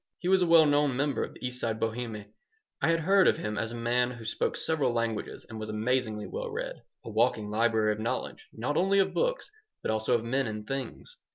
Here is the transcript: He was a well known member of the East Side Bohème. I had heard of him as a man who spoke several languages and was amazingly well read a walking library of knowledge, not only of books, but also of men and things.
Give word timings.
He 0.17 0.27
was 0.27 0.41
a 0.41 0.47
well 0.47 0.65
known 0.65 0.97
member 0.97 1.23
of 1.23 1.35
the 1.35 1.45
East 1.45 1.59
Side 1.61 1.79
Bohème. 1.79 2.25
I 2.81 2.89
had 2.89 3.01
heard 3.01 3.27
of 3.27 3.37
him 3.37 3.55
as 3.55 3.71
a 3.71 3.75
man 3.75 4.09
who 4.09 4.25
spoke 4.25 4.57
several 4.57 4.91
languages 4.93 5.45
and 5.47 5.59
was 5.59 5.69
amazingly 5.69 6.25
well 6.25 6.49
read 6.49 6.81
a 7.05 7.11
walking 7.11 7.51
library 7.51 7.91
of 7.91 7.99
knowledge, 7.99 8.47
not 8.51 8.77
only 8.77 8.97
of 8.97 9.13
books, 9.13 9.51
but 9.83 9.91
also 9.91 10.15
of 10.15 10.23
men 10.23 10.47
and 10.47 10.65
things. 10.65 11.17